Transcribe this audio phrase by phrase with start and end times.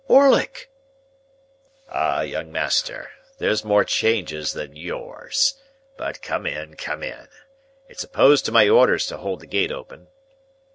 [0.07, 0.71] "Orlick!"
[1.87, 5.61] "Ah, young master, there's more changes than yours.
[5.95, 7.27] But come in, come in.
[7.87, 10.07] It's opposed to my orders to hold the gate open."